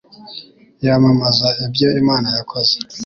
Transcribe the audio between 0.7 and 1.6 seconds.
yamamaza